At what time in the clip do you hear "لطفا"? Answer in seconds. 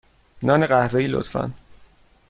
1.07-1.51